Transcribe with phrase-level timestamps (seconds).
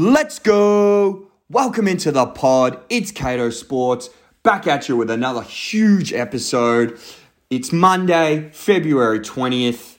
[0.00, 1.26] Let's go!
[1.50, 2.78] Welcome into the pod.
[2.88, 4.10] It's Cato Sports
[4.44, 7.00] back at you with another huge episode.
[7.50, 9.96] It's Monday, February 20th.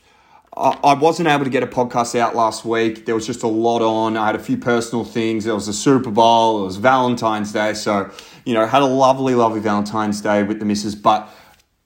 [0.56, 3.08] I wasn't able to get a podcast out last week.
[3.08, 4.16] There was just a lot on.
[4.16, 5.44] I had a few personal things.
[5.44, 6.62] There was the Super Bowl.
[6.62, 7.74] It was Valentine's Day.
[7.74, 8.10] So,
[8.46, 11.30] you know, had a lovely, lovely Valentine's Day with the missus, but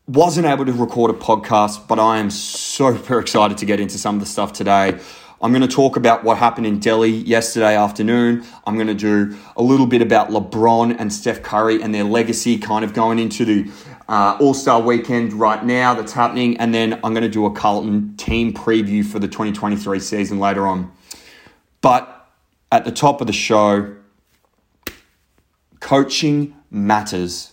[0.06, 1.88] wasn't able to record a podcast.
[1.88, 5.00] But I am super excited to get into some of the stuff today.
[5.44, 8.46] I'm going to talk about what happened in Delhi yesterday afternoon.
[8.66, 12.58] I'm going to do a little bit about LeBron and Steph Curry and their legacy
[12.58, 13.70] kind of going into the
[14.08, 16.56] uh, All Star weekend right now that's happening.
[16.60, 20.66] And then I'm going to do a Carlton team preview for the 2023 season later
[20.66, 20.94] on.
[21.82, 22.26] But
[22.72, 23.98] at the top of the show,
[25.82, 27.52] coaching matters.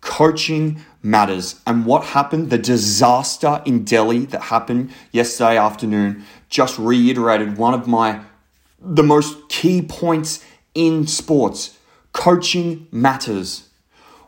[0.00, 1.60] Coaching matters.
[1.66, 7.86] And what happened, the disaster in Delhi that happened yesterday afternoon, just reiterated one of
[7.86, 8.20] my
[8.84, 11.78] the most key points in sports.
[12.12, 13.68] Coaching matters.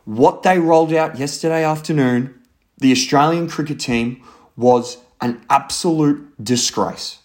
[0.05, 2.41] What they rolled out yesterday afternoon,
[2.77, 4.23] the Australian cricket team
[4.55, 7.19] was an absolute disgrace.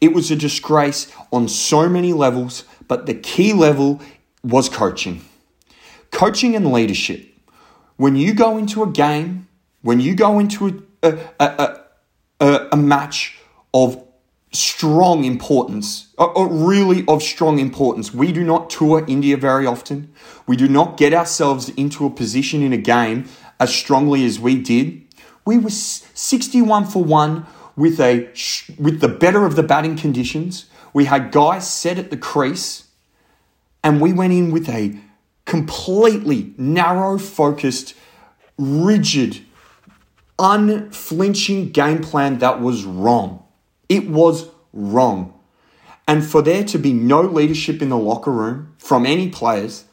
[0.00, 4.00] It was a disgrace on so many levels, but the key level
[4.42, 5.24] was coaching.
[6.10, 7.29] Coaching and leadership.
[8.00, 9.46] When you go into a game,
[9.82, 11.80] when you go into a, a,
[12.40, 13.38] a, a, match
[13.74, 14.02] of
[14.52, 18.14] strong importance, or really of strong importance.
[18.14, 20.14] We do not tour India very often.
[20.46, 23.28] We do not get ourselves into a position in a game
[23.60, 25.02] as strongly as we did.
[25.44, 28.30] We were 61 for 1 with a
[28.78, 30.70] with the better of the batting conditions.
[30.94, 32.84] We had guys set at the crease
[33.84, 34.98] and we went in with a
[35.50, 37.94] completely narrow focused,
[38.56, 39.40] rigid,
[40.38, 43.42] unflinching game plan that was wrong.
[43.88, 45.34] It was wrong.
[46.06, 49.86] And for there to be no leadership in the locker room from any players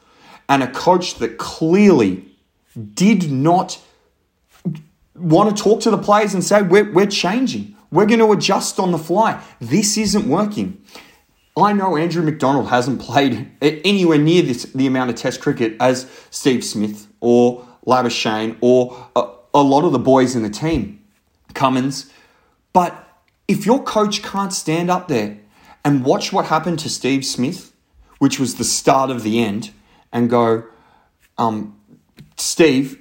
[0.47, 2.23] and a coach that clearly
[2.94, 3.80] did not
[5.16, 7.75] want to talk to the players and say, we're, we're changing.
[7.90, 9.44] We're going to adjust on the fly.
[9.59, 10.84] This isn't working.
[11.57, 16.09] I know Andrew McDonald hasn't played anywhere near this, the amount of Test cricket as
[16.29, 21.03] Steve Smith or Labuschagne or a, a lot of the boys in the team,
[21.56, 22.12] Cummins.
[22.73, 23.07] But
[23.47, 25.40] if your coach can't stand up there
[25.84, 27.73] and watch what happened to Steve Smith,
[28.19, 29.72] which was the start of the end,
[30.13, 30.63] and go,
[31.38, 31.79] um,
[32.35, 33.00] Steve,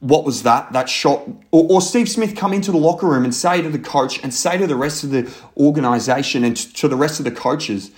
[0.00, 0.72] what was that?
[0.72, 3.78] That shot, or, or, Steve Smith come into the locker room and say to the
[3.78, 7.32] coach and say to the rest of the organization and to the rest of the
[7.32, 7.90] coaches,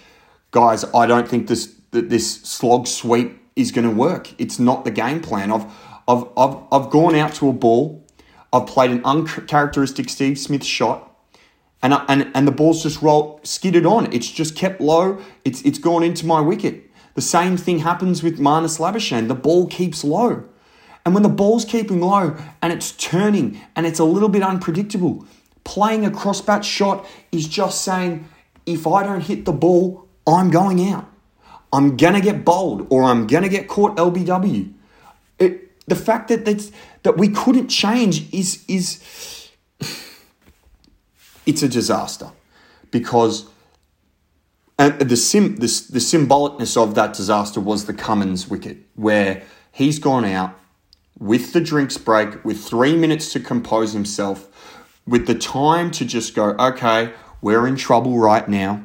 [0.50, 4.32] guys, I don't think this that this slog sweep is going to work.
[4.40, 5.52] It's not the game plan.
[5.52, 5.66] I've
[6.08, 8.06] I've I've, I've gone out to a ball.
[8.52, 11.10] I've played an uncharacteristic Steve Smith shot
[11.82, 14.12] and, and, and the ball's just rolled, skidded on.
[14.12, 15.20] It's just kept low.
[15.44, 16.90] It's, it's gone into my wicket.
[17.14, 19.28] The same thing happens with Marnus Labuschagne.
[19.28, 20.44] The ball keeps low.
[21.04, 25.26] And when the ball's keeping low and it's turning and it's a little bit unpredictable,
[25.64, 28.28] playing a crossbat shot is just saying,
[28.66, 31.06] if I don't hit the ball, I'm going out.
[31.72, 34.72] I'm going to get bowled or I'm going to get caught LBW.
[35.38, 36.70] It, the fact that, that's,
[37.02, 39.50] that we couldn't change is, is
[41.46, 42.30] it's a disaster
[42.90, 43.46] because
[44.78, 49.98] and the sim the, the symbolicness of that disaster was the Cummins wicket where he's
[49.98, 50.58] gone out
[51.20, 54.48] with the drinks break with three minutes to compose himself
[55.06, 58.84] with the time to just go okay we're in trouble right now.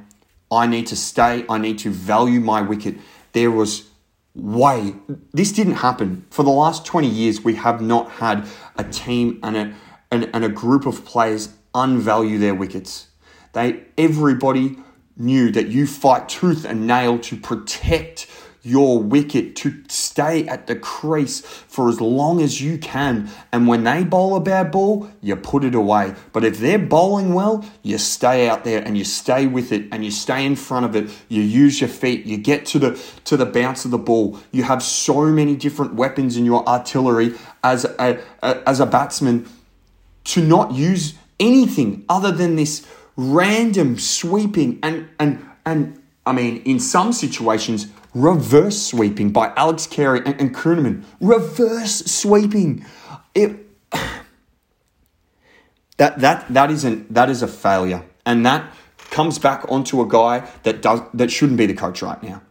[0.52, 1.46] I need to stay.
[1.50, 2.96] I need to value my wicket.
[3.34, 3.90] There was
[4.34, 4.96] way
[5.34, 6.26] this didn't happen.
[6.30, 8.48] For the last 20 years we have not had
[8.78, 9.74] a team and a
[10.12, 13.08] and, and a group of players unvalue their wickets.
[13.54, 14.78] They everybody
[15.18, 18.28] knew that you fight tooth and nail to protect
[18.66, 23.30] your wicket to stay at the crease for as long as you can.
[23.52, 26.16] And when they bowl a bad ball, you put it away.
[26.34, 30.04] But if they're bowling well, you stay out there and you stay with it and
[30.04, 31.10] you stay in front of it.
[31.30, 32.26] You use your feet.
[32.26, 34.40] You get to the to the bounce of the ball.
[34.52, 39.48] You have so many different weapons in your artillery as a, a as a batsman
[40.26, 46.80] to not use anything other than this random sweeping and and and I mean in
[46.80, 51.04] some situations reverse sweeping by Alex Carey and, and Kuhnemann.
[51.22, 52.84] Reverse sweeping.
[53.36, 53.68] It
[55.98, 58.04] that that that isn't that is a failure.
[58.26, 58.74] And that
[59.12, 62.42] comes back onto a guy that does that shouldn't be the coach right now.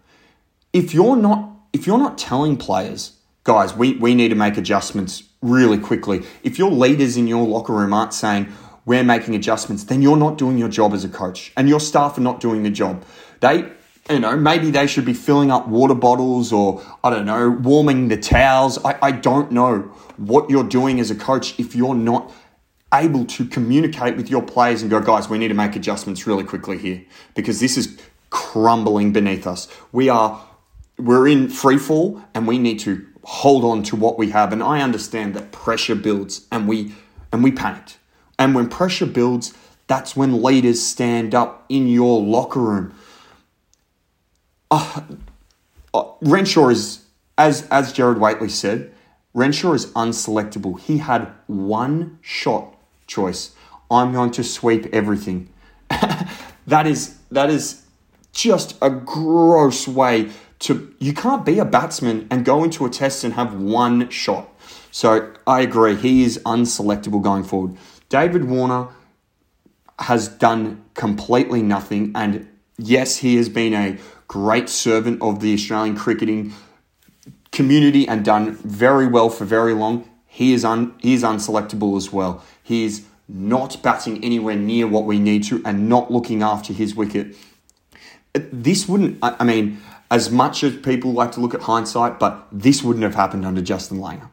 [0.72, 5.24] If you're not if you're not telling players, guys, we, we need to make adjustments
[5.42, 6.24] really quickly.
[6.44, 8.52] If your leaders in your locker room aren't saying,
[8.86, 12.16] we're making adjustments, then you're not doing your job as a coach and your staff
[12.16, 13.04] are not doing the job.
[13.40, 13.72] They
[14.10, 18.08] you know, maybe they should be filling up water bottles or, I don't know, warming
[18.08, 18.82] the towels.
[18.84, 19.80] I, I don't know
[20.16, 22.30] what you're doing as a coach if you're not
[22.92, 26.44] able to communicate with your players and go, guys, we need to make adjustments really
[26.44, 27.04] quickly here
[27.34, 27.98] because this is
[28.30, 29.68] crumbling beneath us.
[29.90, 30.44] We are
[30.98, 34.52] we're in free fall and we need to hold on to what we have.
[34.52, 36.94] And I understand that pressure builds and we
[37.32, 37.98] and we panicked.
[38.38, 39.54] And when pressure builds,
[39.86, 42.94] that's when leaders stand up in your locker room.
[44.74, 45.02] Uh,
[45.94, 47.04] uh, Renshaw is,
[47.38, 48.92] as as Gerard Whateley said,
[49.32, 50.80] Renshaw is unselectable.
[50.80, 52.74] He had one shot
[53.06, 53.52] choice.
[53.88, 55.48] I'm going to sweep everything.
[56.66, 57.82] that is that is
[58.32, 63.22] just a gross way to you can't be a batsman and go into a test
[63.22, 64.48] and have one shot.
[64.90, 67.76] So I agree, he is unselectable going forward.
[68.08, 68.88] David Warner
[70.00, 73.98] has done completely nothing, and yes, he has been a
[74.28, 76.52] great servant of the Australian cricketing
[77.52, 80.08] community and done very well for very long.
[80.26, 82.42] He is un, he is unselectable as well.
[82.62, 86.94] He is not batting anywhere near what we need to and not looking after his
[86.94, 87.36] wicket.
[88.34, 89.80] This wouldn't, I mean,
[90.10, 93.62] as much as people like to look at hindsight, but this wouldn't have happened under
[93.62, 94.28] Justin Langer.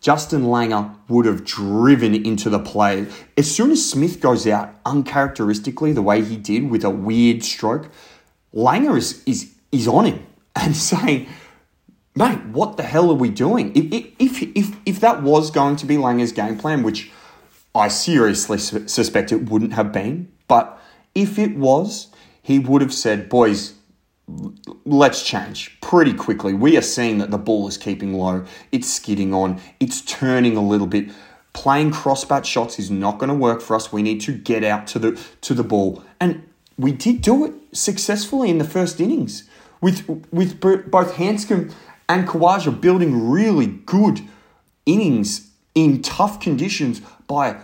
[0.00, 3.06] Justin Langer would have driven into the play.
[3.36, 7.90] As soon as Smith goes out, uncharacteristically, the way he did with a weird stroke,
[8.54, 11.28] Langer is, is, is on him and saying,
[12.14, 13.72] mate, what the hell are we doing?
[13.74, 17.10] If, if, if, if that was going to be Langer's game plan, which
[17.74, 20.80] I seriously suspect it wouldn't have been, but
[21.14, 22.08] if it was,
[22.42, 23.74] he would have said, boys,
[24.84, 26.54] let's change pretty quickly.
[26.54, 30.66] We are seeing that the ball is keeping low, it's skidding on, it's turning a
[30.66, 31.10] little bit.
[31.52, 33.92] Playing crossbat shots is not going to work for us.
[33.92, 37.54] We need to get out to the to the ball, and we did do it
[37.72, 39.48] successfully in the first innings
[39.80, 41.70] with with both Handscomb
[42.08, 44.20] and Khawaja building really good
[44.86, 47.56] innings in tough conditions by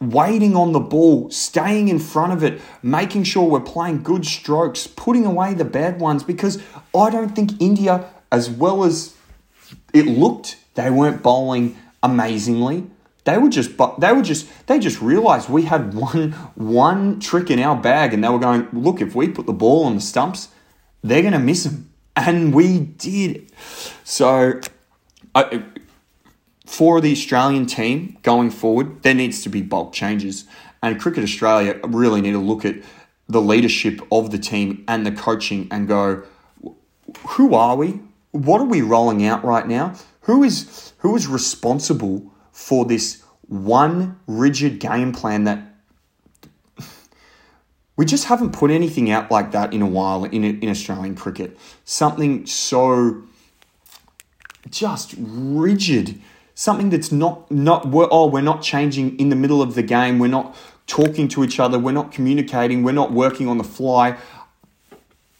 [0.00, 4.86] waiting on the ball, staying in front of it, making sure we're playing good strokes,
[4.86, 6.62] putting away the bad ones because
[6.94, 9.14] I don't think India, as well as
[9.92, 12.90] it looked, they weren't bowling amazingly.
[13.24, 17.58] They were just they were just they just realized we had one one trick in
[17.58, 20.48] our bag and they were going, look, if we put the ball on the stumps,
[21.02, 21.90] they're going to miss them.
[22.16, 23.52] And we did.
[24.04, 24.60] So
[25.34, 25.62] I,
[26.66, 30.44] for the Australian team going forward, there needs to be bulk changes.
[30.82, 32.76] And Cricket Australia really need to look at
[33.28, 36.24] the leadership of the team and the coaching and go,
[37.28, 38.00] who are we?
[38.32, 39.94] What are we rolling out right now?
[40.22, 45.58] Who is who is responsible for this one rigid game plan that
[47.96, 51.58] we just haven't put anything out like that in a while in, in Australian cricket.
[51.84, 53.22] Something so
[54.70, 56.20] just rigid.
[56.54, 60.18] Something that's not not we're, oh we're not changing in the middle of the game.
[60.18, 60.54] We're not
[60.86, 61.78] talking to each other.
[61.78, 62.82] We're not communicating.
[62.82, 64.16] We're not working on the fly.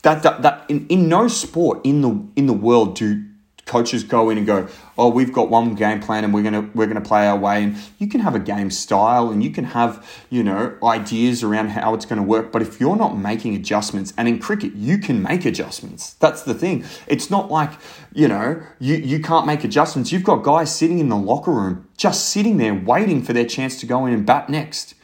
[0.02, 3.29] That that, that in, in no sport in the in the world do
[3.70, 4.66] coaches go in and go,
[4.98, 7.76] "Oh, we've got one game plan and we're gonna we're gonna play our way." And
[7.98, 11.94] you can have a game style and you can have you know ideas around how
[11.94, 15.22] it's going to work, but if you're not making adjustments, and in cricket you can
[15.22, 16.14] make adjustments.
[16.14, 16.84] That's the thing.
[17.06, 17.70] It's not like
[18.12, 20.10] you know you you can't make adjustments.
[20.10, 23.78] You've got guys sitting in the locker room just sitting there waiting for their chance
[23.80, 24.94] to go in and bat next.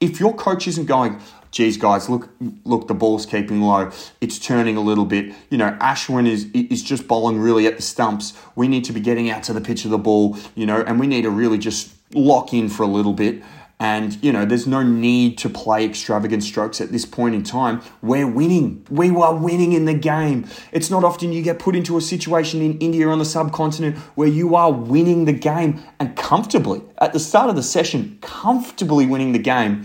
[0.00, 1.20] If your coach isn't going,
[1.50, 2.28] geez, guys, look,
[2.64, 3.90] look, the ball's keeping low.
[4.20, 5.34] It's turning a little bit.
[5.50, 8.34] You know, Ashwin is is just bowling really at the stumps.
[8.54, 11.00] We need to be getting out to the pitch of the ball, you know, and
[11.00, 13.42] we need to really just lock in for a little bit.
[13.78, 17.82] And, you know, there's no need to play extravagant strokes at this point in time.
[18.00, 18.86] We're winning.
[18.88, 20.46] We are winning in the game.
[20.72, 24.28] It's not often you get put into a situation in India on the subcontinent where
[24.28, 29.32] you are winning the game and comfortably, at the start of the session, comfortably winning
[29.32, 29.84] the game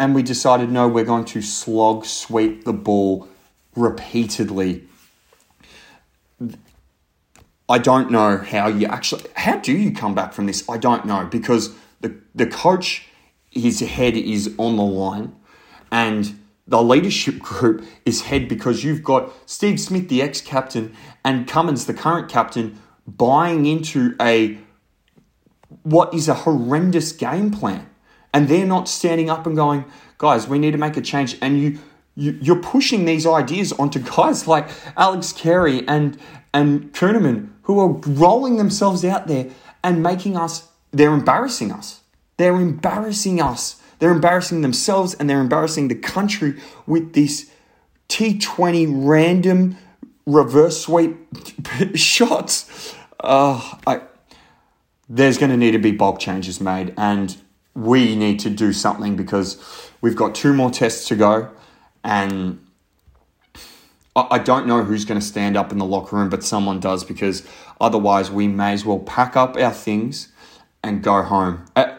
[0.00, 3.28] and we decided no, we're going to slog sweep the ball
[3.76, 4.84] repeatedly.
[7.68, 10.66] I don't know how you actually how do you come back from this?
[10.68, 13.08] I don't know because the the coach
[13.50, 15.36] his head is on the line
[15.92, 21.84] and the leadership group is head because you've got Steve Smith the ex-captain and Cummins
[21.84, 24.58] the current captain buying into a
[25.82, 27.89] what is a horrendous game plan
[28.32, 29.84] and they're not standing up and going,
[30.18, 31.36] guys, we need to make a change.
[31.40, 31.78] And you,
[32.16, 36.18] you you're pushing these ideas onto guys like Alex Carey and
[36.52, 39.50] and Kuhnemann, who are rolling themselves out there
[39.82, 40.68] and making us.
[40.92, 42.00] They're embarrassing us.
[42.36, 43.80] They're embarrassing us.
[44.00, 46.54] They're embarrassing themselves and they're embarrassing the country
[46.86, 47.50] with this
[48.08, 49.76] T20 random
[50.26, 51.16] reverse sweep
[51.94, 52.94] shots.
[53.20, 54.00] Uh, I,
[55.08, 57.36] there's going to need to be bulk changes made, and
[57.74, 61.50] we need to do something because we've got two more tests to go,
[62.02, 62.64] and
[64.16, 67.04] I, don't know who's going to stand up in the locker room, but someone does
[67.04, 67.46] because
[67.80, 70.32] otherwise we may as well pack up our things
[70.82, 71.64] and go home.
[71.76, 71.96] Uh,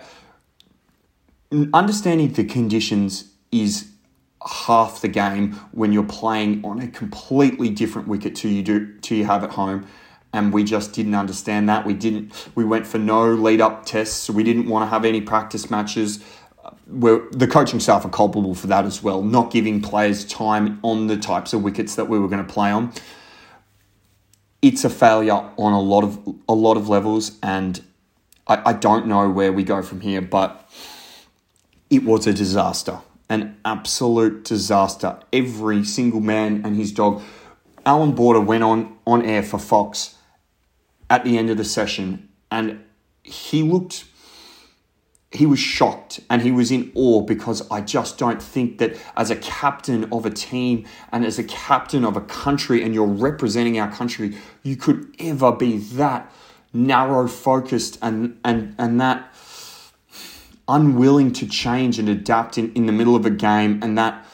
[1.73, 3.89] understanding the conditions is
[4.47, 9.15] half the game when you're playing on a completely different wicket to you do to
[9.15, 9.85] you have at home
[10.33, 14.29] and we just didn't understand that we didn't we went for no lead up tests
[14.29, 16.23] we didn't want to have any practice matches
[16.87, 21.07] we're, the coaching staff are culpable for that as well not giving players time on
[21.07, 22.91] the types of wickets that we were going to play on
[24.61, 27.83] it's a failure on a lot of a lot of levels and
[28.47, 30.69] I, I don't know where we go from here but
[31.89, 32.99] it was a disaster
[33.31, 35.17] an absolute disaster.
[35.31, 37.21] Every single man and his dog.
[37.85, 40.15] Allan Border went on, on air for Fox
[41.11, 42.83] at the end of the session and
[43.21, 44.05] he looked
[45.33, 49.31] he was shocked and he was in awe because I just don't think that as
[49.31, 53.79] a captain of a team and as a captain of a country and you're representing
[53.79, 56.29] our country, you could ever be that
[56.73, 59.33] narrow focused and and and that
[60.67, 64.25] unwilling to change and adapt in, in the middle of a game and that,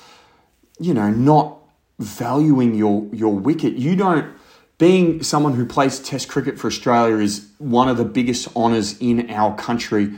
[0.80, 1.58] you know, not
[2.00, 3.74] valuing your, your wicket.
[3.74, 4.37] You don't,
[4.78, 9.30] being someone who plays Test cricket for Australia is one of the biggest honours in
[9.30, 10.18] our country.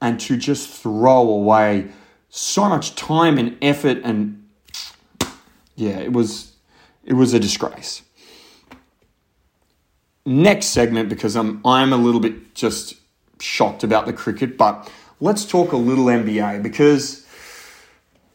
[0.00, 1.88] And to just throw away
[2.28, 4.38] so much time and effort and
[5.76, 6.52] yeah, it was
[7.04, 8.02] it was a disgrace.
[10.24, 12.94] Next segment because I'm I'm a little bit just
[13.40, 17.26] shocked about the cricket, but let's talk a little NBA because,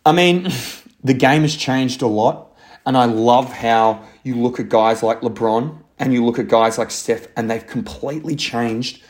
[0.05, 0.49] I mean,
[1.03, 2.45] the game has changed a lot.
[2.85, 6.77] And I love how you look at guys like LeBron and you look at guys
[6.77, 9.01] like Steph, and they've completely changed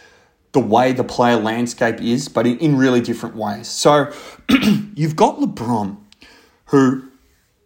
[0.53, 3.67] the way the player landscape is, but in, really different ways.
[3.67, 4.13] So
[4.95, 5.97] you've got LeBron,
[6.67, 7.09] who,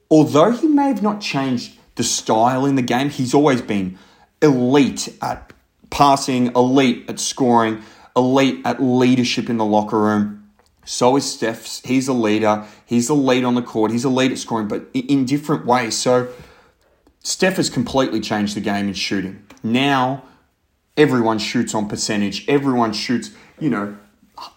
[0.10, 4.00] although he may have not changed the style in the game, he's always been
[4.42, 5.54] elite at
[5.92, 7.84] passing, elite at scoring,
[8.16, 10.50] elite at leadership in the locker room.
[10.84, 11.84] So is Steph.
[11.86, 12.66] He's a leader.
[12.86, 13.92] He's a lead on the court.
[13.92, 15.96] He's a lead at scoring, but in different ways.
[15.96, 16.28] So
[17.24, 19.46] Steph has completely changed the game in shooting.
[19.64, 20.24] Now
[20.98, 22.48] everyone shoots on percentage.
[22.48, 23.98] Everyone shoots, you know,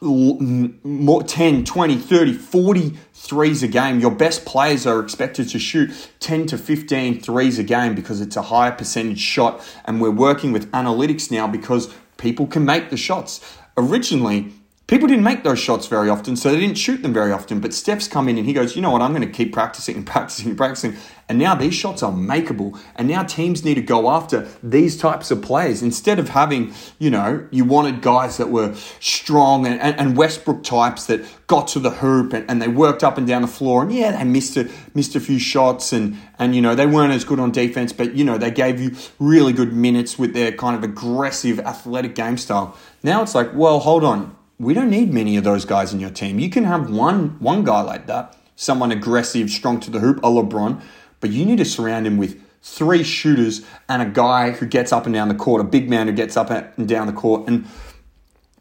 [0.00, 4.00] more 10, 20, 30, 40 threes a game.
[4.00, 5.90] Your best players are expected to shoot
[6.21, 9.61] 10 to 15 threes a game because it's a higher percentage shot.
[9.85, 13.59] And we're working with analytics now because people can make the shots.
[13.76, 14.52] Originally,
[14.87, 17.61] people didn't make those shots very often, so they didn't shoot them very often.
[17.61, 19.97] But Steph's come in and he goes, you know what, I'm going to keep practicing
[19.97, 20.97] and practicing and practicing.
[21.26, 22.79] And now these shots are makeable.
[22.97, 27.09] And now teams need to go after these types of players instead of having, you
[27.09, 31.79] know, you wanted guys that were strong and, and, and Westbrook types that got to
[31.79, 33.83] the hoop and, and they worked up and down the floor.
[33.83, 37.14] And yeah, they missed a, missed a few shots and, and, you know, they weren't
[37.14, 40.53] as good on defense, but, you know, they gave you really good minutes with their
[40.53, 42.76] kind of aggressive, athletic game style.
[43.03, 46.11] Now it's like, well, hold on we don't need many of those guys in your
[46.11, 46.39] team.
[46.39, 50.29] You can have one one guy like that, someone aggressive, strong to the hoop, a
[50.29, 50.81] LeBron,
[51.21, 55.05] but you need to surround him with three shooters and a guy who gets up
[55.05, 57.47] and down the court, a big man who gets up and down the court.
[57.47, 57.67] And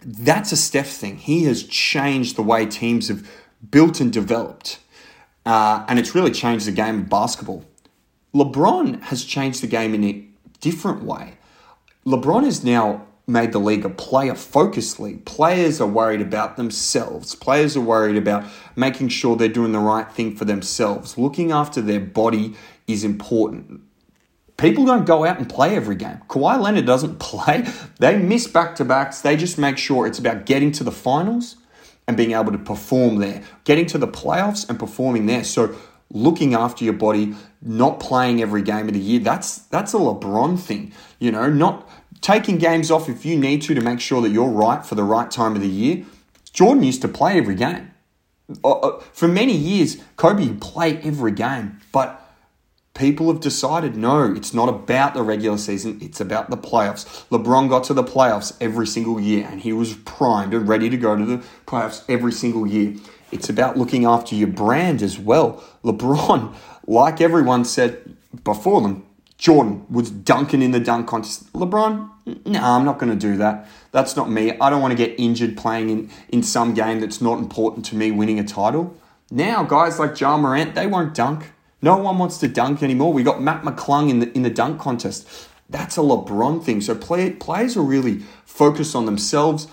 [0.06, 1.18] that's a Steph thing.
[1.18, 3.30] He has changed the way teams have
[3.72, 4.80] built and developed.
[5.46, 7.64] Uh, and it's really changed the game of basketball.
[8.34, 10.26] LeBron has changed the game in a
[10.60, 11.36] different way.
[12.06, 15.26] LeBron is now made the league a player focused league.
[15.26, 17.36] Players are worried about themselves.
[17.36, 18.44] Players are worried about
[18.76, 21.18] making sure they're doing the right thing for themselves.
[21.18, 22.56] Looking after their body
[22.88, 23.82] is important.
[24.58, 26.20] People don't go out and play every game.
[26.28, 27.66] Kawhi Leonard doesn't play.
[28.00, 29.22] They miss back to backs.
[29.22, 31.56] They just make sure it's about getting to the finals
[32.08, 35.44] and being able to perform there, getting to the playoffs and performing there.
[35.44, 35.76] So
[36.12, 40.60] looking after your body, not playing every game of the year, that's that's a LeBron
[40.60, 40.94] thing.
[41.20, 41.90] You know, not
[42.24, 45.04] taking games off if you need to to make sure that you're right for the
[45.04, 46.06] right time of the year.
[46.54, 47.92] Jordan used to play every game.
[48.64, 52.20] Uh, uh, for many years, Kobe would play every game, but
[52.94, 57.28] people have decided no, it's not about the regular season, it's about the playoffs.
[57.30, 60.98] LeBron got to the playoffs every single year and he was primed and ready to
[60.98, 62.96] go to the playoffs every single year.
[63.32, 65.64] It's about looking after your brand as well.
[65.84, 66.56] LeBron,
[66.88, 69.06] like everyone said before them,
[69.44, 71.52] Jordan was dunking in the dunk contest.
[71.52, 72.10] LeBron,
[72.46, 73.68] no, I'm not going to do that.
[73.92, 74.58] That's not me.
[74.58, 77.98] I don't want to get injured playing in, in some game that's not important to
[77.98, 78.96] me winning a title.
[79.30, 81.52] Now, guys like Ja Morant, they won't dunk.
[81.82, 83.12] No one wants to dunk anymore.
[83.12, 85.28] We got Mac McClung in the in the dunk contest.
[85.70, 86.80] That's a LeBron thing.
[86.80, 89.68] So play, players are really focused on themselves,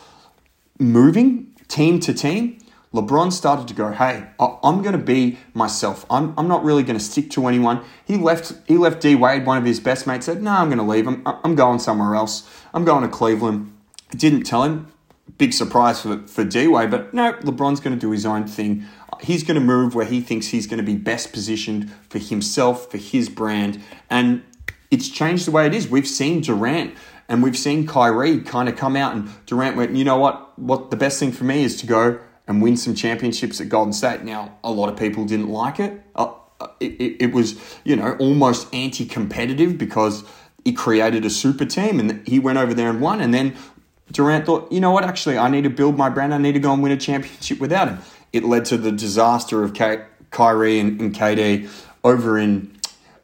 [0.81, 2.59] moving team to team.
[2.93, 6.05] LeBron started to go, hey, I'm going to be myself.
[6.11, 7.85] I'm, I'm not really going to stick to anyone.
[8.05, 10.79] He left he left D Wade, one of his best mates, said, no, I'm going
[10.79, 11.07] to leave.
[11.07, 12.51] I'm, I'm going somewhere else.
[12.75, 13.73] I'm going to Cleveland.
[14.11, 14.93] Didn't tell him.
[15.39, 18.85] Big surprise for, for D Wade, but no, LeBron's going to do his own thing.
[19.21, 22.91] He's going to move where he thinks he's going to be best positioned for himself,
[22.91, 23.81] for his brand.
[24.11, 24.43] And
[24.91, 25.89] it's changed the way it is.
[25.89, 26.95] We've seen Durant
[27.29, 30.59] and we've seen Kyrie kind of come out and Durant went, you know what?
[30.59, 32.19] What the best thing for me is to go
[32.51, 34.25] and win some championships at Golden State.
[34.25, 36.03] Now, a lot of people didn't like it.
[36.17, 40.25] Uh, uh it, it, it, was, you know, almost anti competitive because
[40.65, 43.21] he created a super team and he went over there and won.
[43.21, 43.55] And then
[44.11, 46.35] Durant thought, you know what, actually, I need to build my brand.
[46.35, 47.99] I need to go and win a championship without him.
[48.33, 51.71] It led to the disaster of K- Kyrie and, and KD
[52.03, 52.77] over in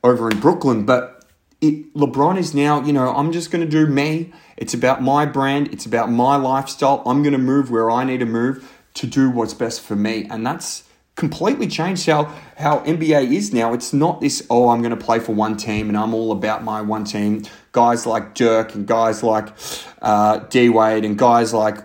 [0.05, 0.87] over in Brooklyn.
[0.87, 1.25] But
[1.61, 4.33] it, LeBron is now, you know, I'm just going to do me.
[4.57, 5.73] It's about my brand.
[5.73, 7.03] It's about my lifestyle.
[7.05, 10.27] I'm going to move where I need to move to do what's best for me.
[10.31, 10.85] And that's
[11.15, 12.25] completely changed how,
[12.59, 13.73] how NBA is now.
[13.73, 16.63] It's not this, oh, I'm going to play for one team and I'm all about
[16.63, 17.45] my one team.
[17.73, 19.49] Guys like Dirk and guys like
[20.03, 21.79] uh, D Wade and guys like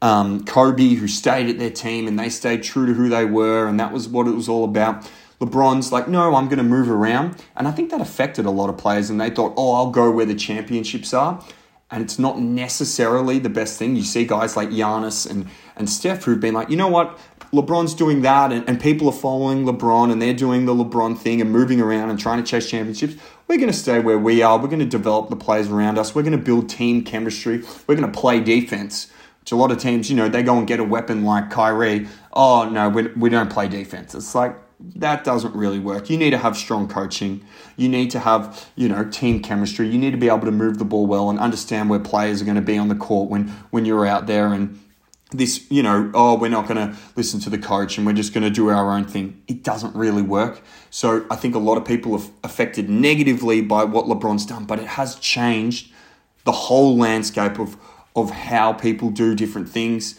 [0.00, 3.66] um, Kobe who stayed at their team and they stayed true to who they were.
[3.66, 5.10] And that was what it was all about.
[5.40, 7.42] LeBron's like, no, I'm going to move around.
[7.56, 10.10] And I think that affected a lot of players and they thought, oh, I'll go
[10.10, 11.44] where the championships are
[11.90, 13.94] and it's not necessarily the best thing.
[13.94, 17.18] You see guys like Giannis and, and Steph who've been like, you know what,
[17.52, 21.40] LeBron's doing that, and, and people are following LeBron and they're doing the LeBron thing
[21.40, 23.14] and moving around and trying to chase championships.
[23.46, 24.58] We're going to stay where we are.
[24.58, 26.14] We're going to develop the players around us.
[26.14, 27.62] We're going to build team chemistry.
[27.86, 29.10] We're going to play defense.
[29.40, 32.08] Which a lot of teams, you know, they go and get a weapon like Kyrie.
[32.32, 34.14] Oh, no, we, we don't play defense.
[34.14, 34.56] It's like,
[34.96, 36.10] that doesn't really work.
[36.10, 37.44] You need to have strong coaching.
[37.76, 39.86] You need to have, you know, team chemistry.
[39.88, 42.44] You need to be able to move the ball well and understand where players are
[42.44, 44.80] going to be on the court when when you're out there and
[45.36, 48.32] this, you know, oh, we're not going to listen to the coach and we're just
[48.32, 49.42] going to do our own thing.
[49.46, 50.62] It doesn't really work.
[50.90, 54.78] So I think a lot of people are affected negatively by what LeBron's done, but
[54.78, 55.92] it has changed
[56.44, 57.76] the whole landscape of
[58.16, 60.18] of how people do different things.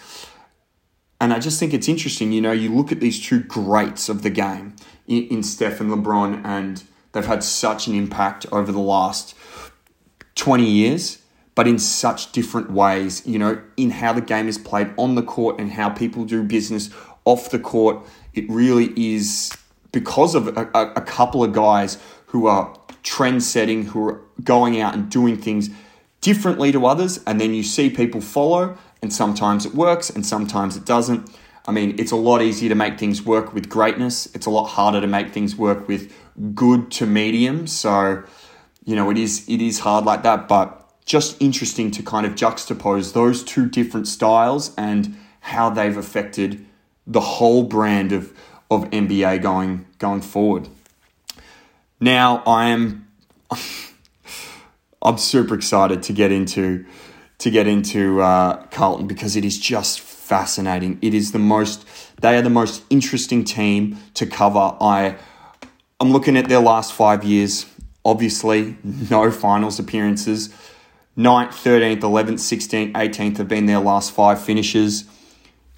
[1.22, 4.22] And I just think it's interesting, you know, you look at these two greats of
[4.22, 4.76] the game
[5.08, 9.34] in, in Steph and LeBron, and they've had such an impact over the last
[10.36, 11.20] 20 years,
[11.56, 15.24] but in such different ways, you know, in how the game is played on the
[15.24, 16.90] court and how people do business
[17.24, 18.06] off the court.
[18.34, 19.52] It really is
[19.92, 24.94] because of a, a, couple of guys who are trend setting, who are going out
[24.94, 25.70] and doing things
[26.20, 30.76] differently to others, and then you see people follow and sometimes it works and sometimes
[30.76, 31.30] it doesn't.
[31.68, 34.28] I mean, it's a lot easier to make things work with greatness.
[34.36, 36.14] It's a lot harder to make things work with
[36.54, 37.66] good to medium.
[37.68, 38.24] So,
[38.84, 42.34] you know, it is it is hard like that, but just interesting to kind of
[42.34, 46.66] juxtapose those two different styles and how they've affected
[47.06, 48.34] the whole brand of
[48.72, 50.68] of NBA going going forward.
[52.00, 53.08] Now, I am
[55.02, 56.86] I'm super excited to get into
[57.38, 60.98] to get into uh, Carlton because it is just fascinating.
[61.02, 61.86] It is the most
[62.22, 64.76] they are the most interesting team to cover.
[64.82, 65.18] I
[66.00, 67.66] I'm looking at their last five years.
[68.04, 70.54] Obviously, no finals appearances.
[71.18, 75.06] 9th, 13th, 11th, 16th, 18th have been their last five finishes.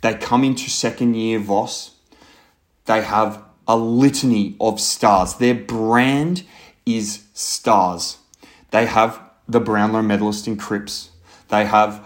[0.02, 1.92] They come into second year Voss.
[2.86, 5.36] They have a litany of stars.
[5.36, 6.44] Their brand
[6.86, 8.18] is stars.
[8.72, 11.12] They have the Brownlow medalist in Cripps.
[11.50, 12.06] They have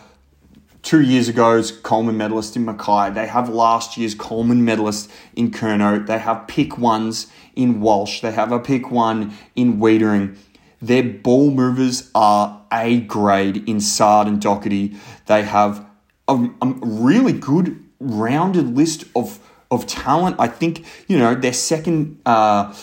[0.82, 3.14] two years ago's Coleman medalist in McKay.
[3.14, 6.06] They have last year's Coleman medalist in Curnow.
[6.06, 8.22] They have pick ones in Walsh.
[8.22, 10.38] They have a pick one in Weitering.
[10.82, 14.98] Their ball movers are A grade in Saad and Docherty.
[15.28, 15.86] They have
[16.28, 19.40] a, a really good rounded list of
[19.70, 20.36] of talent.
[20.40, 22.74] I think you know their second uh,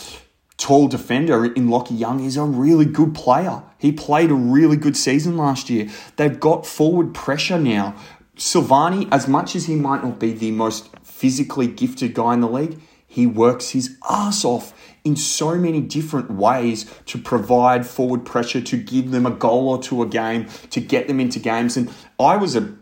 [0.57, 3.63] tall defender in Lachie Young is a really good player.
[3.79, 5.89] He played a really good season last year.
[6.17, 7.95] They've got forward pressure now.
[8.37, 12.49] Silvagni, as much as he might not be the most physically gifted guy in the
[12.49, 14.73] league, he works his ass off
[15.05, 19.83] in so many different ways to provide forward pressure, to give them a goal or
[19.83, 21.77] two a game, to get them into games.
[21.77, 22.75] And I was a,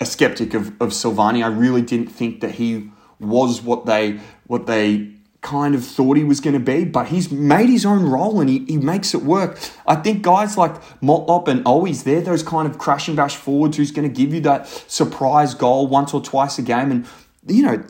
[0.00, 1.44] a skeptic of, of Silvagni.
[1.44, 6.24] I really didn't think that he was what they what they kind of thought he
[6.24, 9.22] was going to be, but he's made his own role and he, he makes it
[9.22, 9.58] work.
[9.86, 13.76] I think guys like Motlop and Owies, they're those kind of crash and bash forwards
[13.76, 16.90] who's going to give you that surprise goal once or twice a game.
[16.90, 17.06] And,
[17.46, 17.84] you know,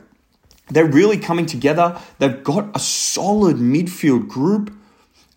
[0.69, 1.99] they're really coming together.
[2.19, 4.73] They've got a solid midfield group.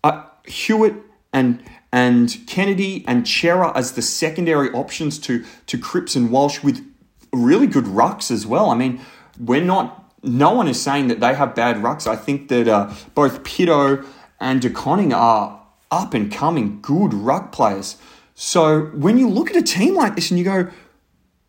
[0.03, 0.95] Uh, Hewitt
[1.33, 6.85] and and Kennedy and Cerra as the secondary options to to Cripps and Walsh with
[7.31, 8.69] really good rucks as well.
[8.69, 9.01] I mean,
[9.39, 9.95] we're not.
[10.23, 12.05] No one is saying that they have bad rucks.
[12.05, 14.05] I think that uh, both Pito
[14.39, 15.61] and De Koning are
[15.91, 17.97] up and coming good ruck players.
[18.35, 20.69] So when you look at a team like this and you go,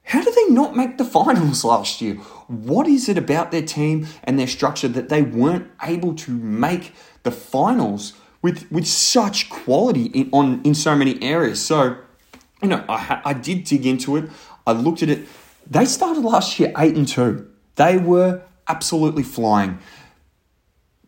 [0.04, 2.18] how did they not make the finals last year?
[2.50, 6.92] What is it about their team and their structure that they weren't able to make
[7.22, 11.64] the finals with with such quality in, on in so many areas?
[11.64, 11.96] So,
[12.60, 14.28] you know, I, I did dig into it.
[14.66, 15.28] I looked at it.
[15.64, 17.48] They started last year eight and two.
[17.76, 19.78] They were absolutely flying.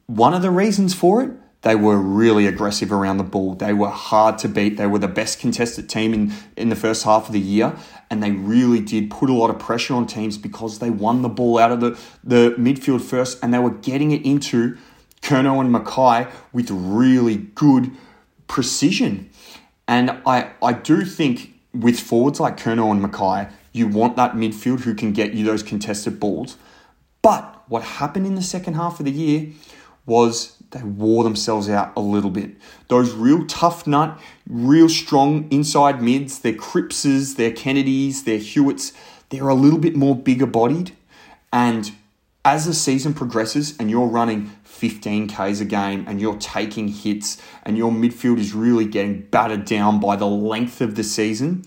[0.06, 3.54] One of the reasons for it they were really aggressive around the ball.
[3.54, 4.76] They were hard to beat.
[4.76, 7.76] They were the best contested team in, in the first half of the year.
[8.10, 11.28] And they really did put a lot of pressure on teams because they won the
[11.28, 14.76] ball out of the, the midfield first and they were getting it into
[15.22, 17.92] Curnow and McKay with really good
[18.48, 19.30] precision.
[19.86, 24.80] And I, I do think with forwards like Curnow and McKay, you want that midfield
[24.80, 26.56] who can get you those contested balls.
[27.22, 29.52] But what happened in the second half of the year
[30.04, 32.50] was they wore themselves out a little bit.
[32.88, 38.92] Those real tough nut, real strong inside mids, their Crippses, their Kennedys, their Hewitts,
[39.28, 40.92] they're a little bit more bigger bodied.
[41.52, 41.92] And
[42.44, 47.40] as the season progresses and you're running 15 Ks a game and you're taking hits
[47.62, 51.64] and your midfield is really getting battered down by the length of the season,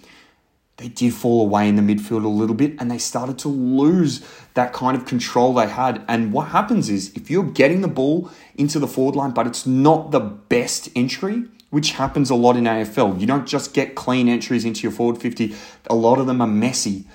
[0.77, 4.25] they did fall away in the midfield a little bit and they started to lose
[4.55, 6.03] that kind of control they had.
[6.07, 9.65] And what happens is if you're getting the ball into the forward line, but it's
[9.65, 14.27] not the best entry, which happens a lot in AFL, you don't just get clean
[14.27, 15.55] entries into your forward 50,
[15.89, 17.05] a lot of them are messy.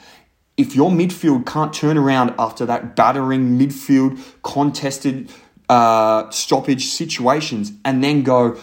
[0.56, 5.30] If your midfield can't turn around after that battering midfield contested
[5.68, 8.58] uh, stoppage situations and then go,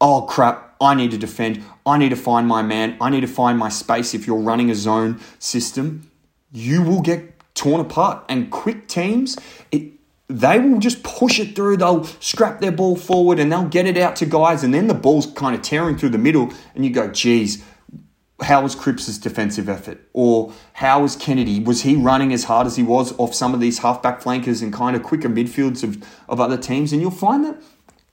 [0.00, 1.62] oh crap, I need to defend.
[1.84, 2.96] I need to find my man.
[3.00, 4.14] I need to find my space.
[4.14, 6.10] If you're running a zone system,
[6.52, 8.24] you will get torn apart.
[8.28, 9.36] And quick teams,
[9.70, 9.92] it,
[10.28, 11.76] they will just push it through.
[11.76, 14.64] They'll scrap their ball forward and they'll get it out to guys.
[14.64, 16.52] And then the ball's kind of tearing through the middle.
[16.74, 17.62] And you go, geez,
[18.42, 20.00] how was Cripps' defensive effort?
[20.12, 21.60] Or how was Kennedy?
[21.60, 24.72] Was he running as hard as he was off some of these halfback flankers and
[24.72, 26.92] kind of quicker midfields of, of other teams?
[26.92, 27.60] And you'll find that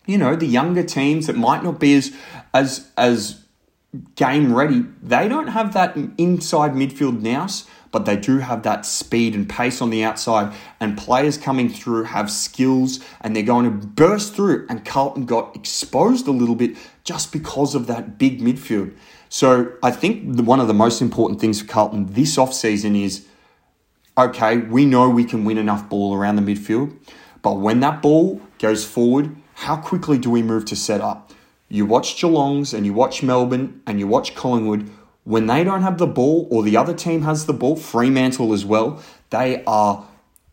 [0.08, 2.16] you know, the younger teams that might not be as
[2.54, 3.44] as as
[4.16, 9.36] game ready, they don't have that inside midfield nous, but they do have that speed
[9.36, 10.54] and pace on the outside.
[10.80, 14.66] And players coming through have skills and they're going to burst through.
[14.70, 18.96] And Carlton got exposed a little bit just because of that big midfield.
[19.30, 23.26] So I think one of the most important things for Carlton this off season is
[24.18, 26.98] okay, we know we can win enough ball around the midfield,
[27.44, 31.32] but when that ball goes forward, how quickly do we move to set up?
[31.68, 34.88] You watch Geelong's and you watch Melbourne and you watch Collingwood.
[35.24, 38.64] When they don't have the ball or the other team has the ball, Fremantle as
[38.64, 40.06] well, they are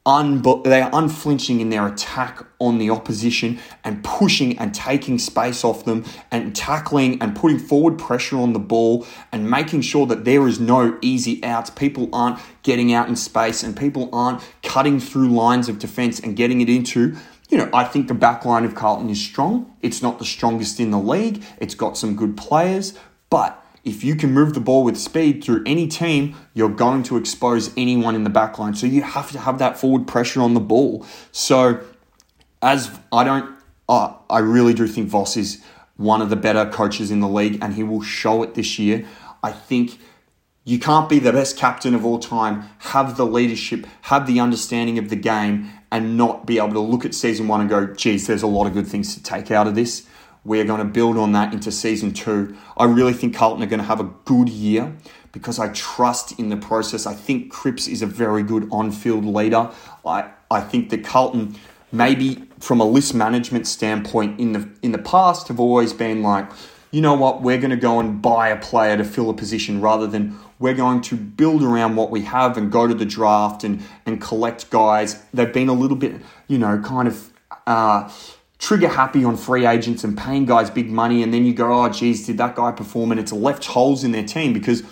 [0.07, 5.65] un- they are unflinching in their attack on the opposition and pushing and taking space
[5.65, 10.25] off them and tackling and putting forward pressure on the ball and making sure that
[10.25, 11.69] there is no easy outs.
[11.69, 16.37] People aren't getting out in space and people aren't cutting through lines of defense and
[16.37, 17.15] getting it into
[17.51, 19.75] you know, I think the back line of Carlton is strong.
[19.83, 21.43] It's not the strongest in the league.
[21.59, 22.99] It's got some good players,
[23.31, 27.17] but if you can move the ball with speed through any team, you're going to
[27.19, 28.75] expose anyone in the back line.
[28.75, 31.07] So you have to have that forward pressure on the ball.
[31.33, 31.81] So
[32.63, 33.55] as I don't,
[33.89, 35.63] uh, I really do think Voss is
[35.97, 39.07] one of the better coaches in the league, and he will show it this year.
[39.43, 39.99] I think
[40.65, 44.99] you can't be the best captain of all time, have the leadership, have the understanding
[44.99, 48.27] of the game, and not be able to look at season one and go, geez,
[48.27, 50.05] there's a lot of good things to take out of this.
[50.45, 52.57] We're going to build on that into season two.
[52.77, 54.93] I really think Carlton are going to have a good year
[55.31, 57.07] because I trust in the process.
[57.07, 59.71] I think Cripps is a very good on field leader.
[60.05, 61.55] I, I think that Carlton,
[61.93, 66.51] maybe from a list management standpoint, in the, in the past, have always been like,
[66.95, 69.81] you know what, we're going to go and buy a player to fill a position
[69.81, 73.65] rather than we're going to build around what we have and go to the draft
[73.65, 75.21] and, and collect guys.
[75.35, 77.33] They've been a little bit, you know, kind of
[77.67, 78.09] uh,
[78.61, 81.25] trigger happy on free agents and paying guys big money.
[81.25, 83.11] And then you go, oh, geez, did that guy perform?
[83.11, 84.85] And it's left holes in their team because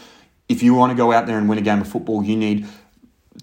[0.49, 2.67] if you want to go out there and win a game of football, you need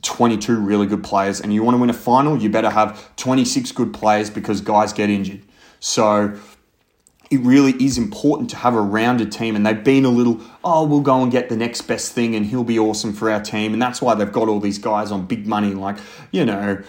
[0.01, 1.39] 22 really good players.
[1.39, 4.91] And you want to win a final, you better have 26 good players because guys
[4.91, 5.43] get injured.
[5.79, 6.37] So
[7.31, 9.55] it really is important to have a rounded team.
[9.55, 12.45] And they've been a little, oh, we'll go and get the next best thing and
[12.45, 13.73] he'll be awesome for our team.
[13.73, 15.97] And that's why they've got all these guys on big money, like,
[16.31, 16.81] you know,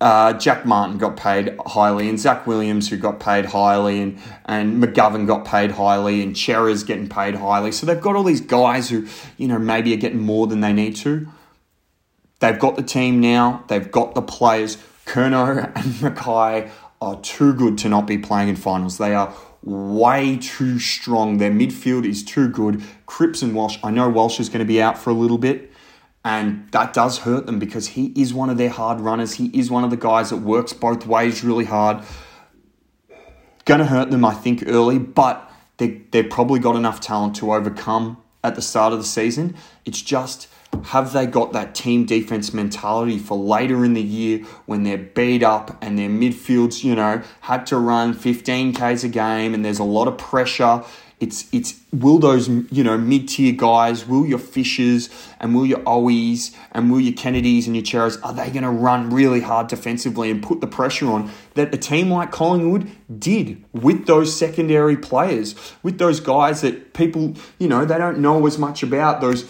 [0.00, 4.82] uh, Jack Martin got paid highly, and Zac Williams, who got paid highly, and, and
[4.82, 7.70] McGovern got paid highly, and Cerra's getting paid highly.
[7.70, 10.72] So they've got all these guys who, you know, maybe are getting more than they
[10.72, 11.28] need to.
[12.38, 14.78] They've got the team now, they've got the players.
[15.04, 16.70] Curnow and McKay
[17.02, 18.96] are too good to not be playing in finals.
[18.96, 21.38] They are way too strong.
[21.38, 22.82] Their midfield is too good.
[23.06, 25.70] Cripps and Walsh, I know Walsh is going to be out for a little bit,
[26.24, 29.34] and that does hurt them because he is one of their hard runners.
[29.34, 32.04] He is one of the guys that works both ways really hard.
[33.64, 37.52] Going to hurt them, I think, early, but they, they've probably got enough talent to
[37.52, 39.56] overcome at the start of the season.
[39.84, 40.48] It's just
[40.84, 45.42] have they got that team defense mentality for later in the year when they're beat
[45.42, 49.78] up and their midfields, you know, had to run 15 Ks a game and there's
[49.78, 50.82] a lot of pressure?
[51.18, 55.80] It's it's will those you know mid tier guys, will your Fishers and will your
[55.80, 59.66] Owies and will your Kennedys and your Cerras, are they going to run really hard
[59.66, 64.96] defensively and put the pressure on that a team like Collingwood did with those secondary
[64.96, 69.42] players, with those guys that people you know they don't know as much about those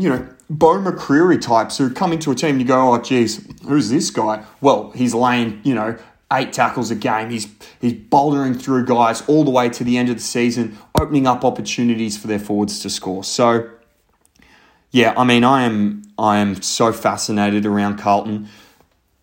[0.00, 3.46] you know Beau McCreery types who come into a team and you go, oh, geez,
[3.62, 4.44] who's this guy?
[4.60, 5.96] Well, he's laying, you know,
[6.32, 7.30] eight tackles a game.
[7.30, 7.46] He's
[7.80, 11.44] he's bouldering through guys all the way to the end of the season, opening up
[11.44, 13.22] opportunities for their forwards to score.
[13.22, 13.70] So,
[14.90, 18.48] yeah, I mean, I am I am so fascinated around Carlton.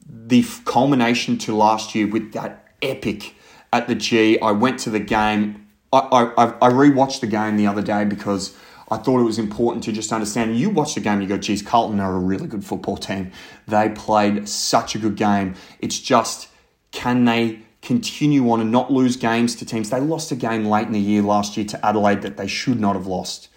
[0.10, 3.36] The culmination to last year with that epic
[3.74, 4.40] at the G.
[4.40, 5.68] I went to the game.
[5.92, 8.56] I I, I rewatched the game the other day because
[8.90, 10.58] I thought it was important to just understand.
[10.58, 13.32] You watch the game, you go, geez, Carlton are a really good football team.
[13.68, 15.56] They played such a good game.
[15.80, 16.48] It's just,
[16.92, 19.90] can they continue on and not lose games to teams?
[19.90, 22.80] They lost a game late in the year last year to Adelaide that they should
[22.80, 23.50] not have lost.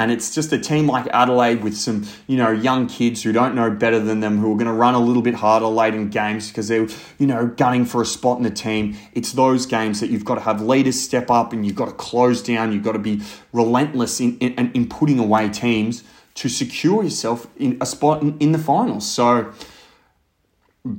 [0.00, 3.54] And it's just a team like Adelaide with some, you know, young kids who don't
[3.54, 6.08] know better than them, who are going to run a little bit harder late in
[6.08, 8.96] games because they're, you know, gunning for a spot in the team.
[9.12, 11.92] It's those games that you've got to have leaders step up and you've got to
[11.92, 12.72] close down.
[12.72, 13.20] You've got to be
[13.52, 16.02] relentless in, in, in putting away teams
[16.36, 19.06] to secure yourself in a spot in, in the finals.
[19.06, 19.52] So,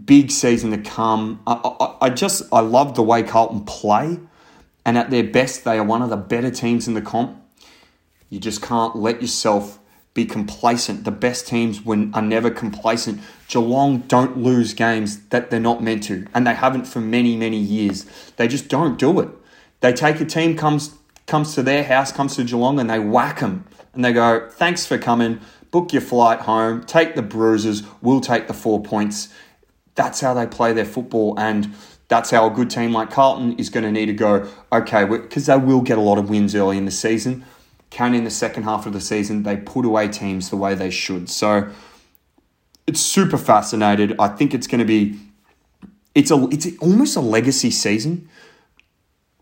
[0.06, 1.42] big season to come.
[1.48, 4.20] I, I, I just, I love the way Carlton play.
[4.86, 7.41] And at their best, they are one of the better teams in the comp.
[8.32, 9.78] You just can't let yourself
[10.13, 11.04] be complacent.
[11.04, 13.20] The best teams when are never complacent.
[13.50, 17.58] Geelong don't lose games that they're not meant to, and they haven't for many, many
[17.58, 18.06] years.
[18.38, 19.30] They just don't do it.
[19.82, 20.96] They take a team comes
[21.28, 24.86] comes to their house, comes to Geelong, and they whack them, and they go, "Thanks
[24.86, 25.41] for coming.
[25.70, 26.84] Book your flight home.
[26.86, 27.84] Take the bruises.
[28.02, 29.28] We'll take the four points."
[29.96, 31.74] That's how they play their football, and
[32.08, 34.48] that's how a good team like Carlton is going to need to go.
[34.72, 37.44] Okay, because they will get a lot of wins early in the season
[37.92, 40.90] can in the second half of the season they put away teams the way they
[40.90, 41.30] should.
[41.30, 41.70] So
[42.88, 44.16] it's super fascinated.
[44.18, 45.20] I think it's going to be
[46.16, 48.28] it's a it's almost a legacy season.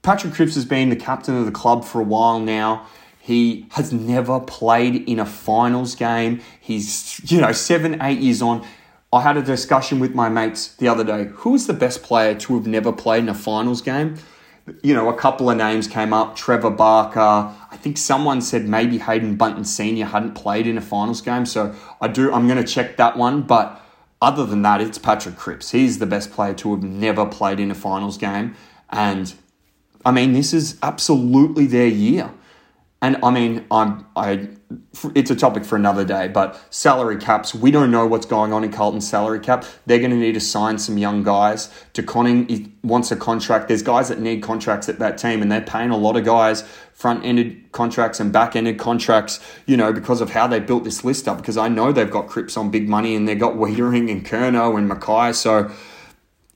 [0.02, 2.86] Patrick Cripps has been the captain of the club for a while now.
[3.20, 6.42] He has never played in a finals game.
[6.60, 8.66] He's, you know, seven, eight years on.
[9.12, 11.26] I had a discussion with my mates the other day.
[11.26, 14.18] Who is the best player to have never played in a finals game?
[14.84, 17.54] you know, a couple of names came up Trevor Barker.
[17.80, 20.06] I think someone said maybe Haydn Bunton Sr.
[20.08, 21.46] hadn't played in a finals game.
[21.46, 23.44] So I do, I'm going to check that one.
[23.44, 23.82] But
[24.22, 25.72] other than that, it's Patrick Cripps.
[25.72, 28.54] He's the best player to have never played in a finals game.
[28.89, 29.34] And
[30.04, 32.32] I mean, this is absolutely their year.
[33.02, 34.50] And I mean, I'm I.
[35.16, 37.56] It's a topic for another day, but salary caps.
[37.56, 39.66] We don't know what's going on in Carlton's salary cap.
[39.86, 41.74] They're going to need to sign some young guys.
[41.94, 43.68] De Koning wants a contract.
[43.70, 46.64] There's guys that need contracts at that team, and they're paying a lot of guys
[46.94, 49.40] front ended contracts and back ended contracts.
[49.66, 51.38] You know, because of how they built this list up.
[51.38, 54.78] Because I know they've got Cripps on big money, and they've got Weitering and Curnow
[54.78, 55.34] and McKay.
[55.34, 55.72] So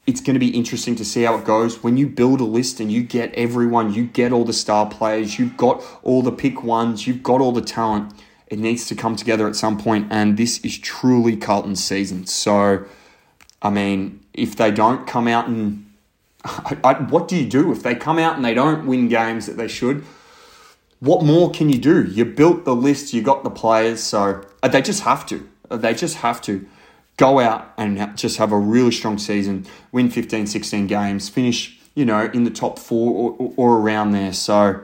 [0.05, 1.81] it's going to be interesting to see how it goes.
[1.81, 5.39] When you build a list and you get everyone, you get all the star players,
[5.39, 8.13] you've got all the pick ones, you've got all the talent.
[8.47, 12.25] It needs to come together at some point, and this is truly Carlton's season.
[12.25, 12.85] So,
[13.61, 15.89] I mean, if they don't come out and
[16.43, 19.45] I, I, what do you do if they come out and they don't win games
[19.45, 20.03] that they should?
[20.99, 22.03] What more can you do?
[22.03, 25.49] You built the list, you got the players, so uh, they just have to.
[25.69, 26.67] Uh, they just have to
[27.17, 32.05] go out and just have a really strong season, win 15, 16 games, finish, you
[32.05, 34.33] know, in the top four or, or around there.
[34.33, 34.83] So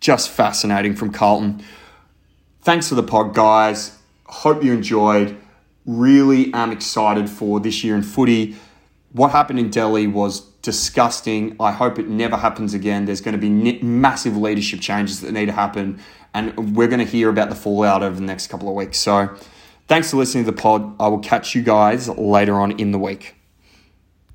[0.00, 1.62] just fascinating from Carlton.
[2.62, 3.98] Thanks for the pod, guys.
[4.24, 5.36] Hope you enjoyed.
[5.84, 8.56] Really am excited for this year in footy.
[9.12, 11.56] What happened in Delhi was disgusting.
[11.60, 13.04] I hope it never happens again.
[13.04, 16.00] There's going to be massive leadership changes that need to happen,
[16.32, 18.98] and we're going to hear about the fallout over the next couple of weeks.
[18.98, 19.36] So,
[19.92, 20.94] Thanks for listening to the pod.
[20.98, 23.34] I will catch you guys later on in the week.